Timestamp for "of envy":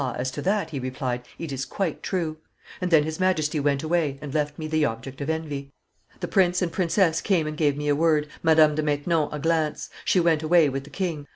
5.21-5.69